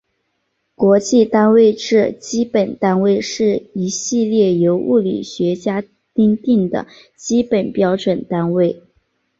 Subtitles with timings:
[0.73, 5.83] 国际单位制基本单位是一系列由物理学家
[6.15, 8.81] 订定的基本标准单位。